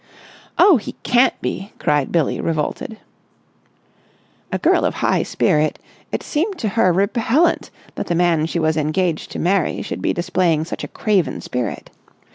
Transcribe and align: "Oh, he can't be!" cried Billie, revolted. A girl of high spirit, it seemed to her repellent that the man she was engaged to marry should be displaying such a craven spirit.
"Oh, 0.57 0.77
he 0.77 0.93
can't 1.03 1.39
be!" 1.41 1.73
cried 1.77 2.11
Billie, 2.11 2.41
revolted. 2.41 2.97
A 4.51 4.57
girl 4.57 4.83
of 4.83 4.95
high 4.95 5.21
spirit, 5.21 5.77
it 6.11 6.23
seemed 6.23 6.57
to 6.57 6.69
her 6.69 6.91
repellent 6.91 7.69
that 7.93 8.07
the 8.07 8.15
man 8.15 8.47
she 8.47 8.57
was 8.57 8.77
engaged 8.77 9.29
to 9.33 9.37
marry 9.37 9.83
should 9.83 10.01
be 10.01 10.11
displaying 10.11 10.65
such 10.65 10.83
a 10.83 10.87
craven 10.87 11.39
spirit. 11.39 11.91